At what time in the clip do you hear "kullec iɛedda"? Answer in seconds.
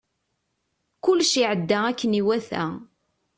1.03-1.79